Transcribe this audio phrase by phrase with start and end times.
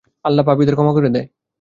[0.25, 1.27] আল্লাহ পাপীদের ক্ষমা করে দেয়।